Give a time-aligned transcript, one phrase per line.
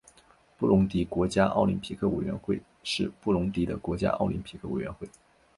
[0.57, 5.07] 布隆迪国家奥林匹克委员会是布隆迪的国家奥林匹克委员会。